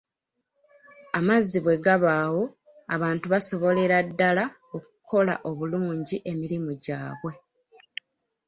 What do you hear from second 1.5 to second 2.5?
bwe gabaawo